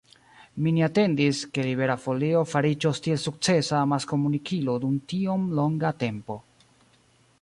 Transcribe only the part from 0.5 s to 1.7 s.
Mi ne atendis, ke